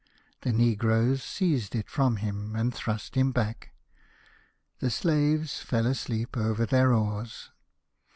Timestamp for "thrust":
2.73-3.13